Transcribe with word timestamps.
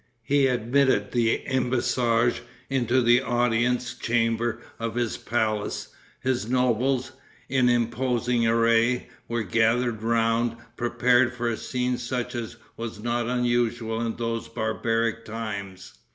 He 0.23 0.47
admitted 0.47 1.11
the 1.11 1.45
embassage 1.45 2.41
into 2.71 3.03
the 3.03 3.21
audience 3.21 3.93
chamber 3.93 4.57
of 4.79 4.95
his 4.95 5.15
palace. 5.15 5.89
His 6.21 6.49
nobles, 6.49 7.11
in 7.49 7.69
imposing 7.69 8.47
array, 8.47 9.09
were 9.27 9.43
gathered 9.43 10.01
around 10.03 10.55
prepared 10.75 11.35
for 11.35 11.47
a 11.49 11.55
scene 11.55 11.99
such 11.99 12.33
as 12.33 12.55
was 12.75 12.99
not 12.99 13.27
unusual 13.27 14.01
in 14.03 14.15
those 14.15 14.47
barbaric 14.47 15.23
times. 15.23 15.93